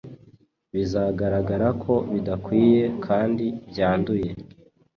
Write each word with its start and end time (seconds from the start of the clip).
bizagaragara 0.73 1.67
ko 1.83 1.93
bidakwiye 2.11 2.83
kandi 3.05 3.45
byanduye. 3.69 4.29